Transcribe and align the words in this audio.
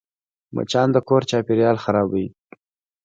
مچان 0.55 0.87
د 0.95 0.97
کور 1.07 1.21
چاپېریال 1.29 1.77
خرابوي 1.83 2.27